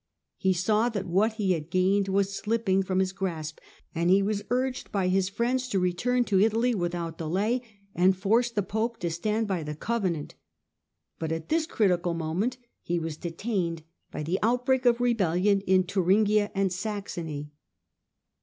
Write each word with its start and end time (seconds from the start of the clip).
He 0.39 0.51
saw 0.51 0.89
that 0.89 1.05
what 1.05 1.33
he 1.33 1.51
had 1.51 1.69
gained 1.69 2.07
was 2.07 2.33
slipping 2.33 2.81
from 2.81 2.97
his 2.97 3.11
grasp, 3.11 3.59
and 3.93 4.09
he 4.09 4.23
was 4.23 4.41
urged 4.49 4.91
by 4.91 5.09
his 5.09 5.29
friends 5.29 5.67
to 5.67 5.77
return 5.77 6.23
to 6.23 6.39
Italy 6.39 6.73
without 6.73 7.19
delay, 7.19 7.61
and 7.93 8.17
force 8.17 8.49
the 8.49 8.63
pope 8.63 8.97
to 9.01 9.11
stand 9.11 9.47
by 9.47 9.61
the 9.61 9.75
covenant; 9.75 10.33
but 11.19 11.31
at 11.31 11.49
this 11.49 11.67
critical 11.67 12.15
moment 12.15 12.57
he 12.81 12.97
was 12.97 13.15
detained 13.15 13.83
by 14.09 14.23
the 14.23 14.39
outbreak 14.41 14.87
of 14.87 14.99
rebellion 15.01 15.61
in 15.67 15.83
Thuringia 15.83 16.49
and 16.55 16.73
Saxony. 16.73 17.51